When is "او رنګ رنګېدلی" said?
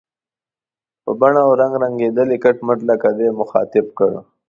1.47-2.37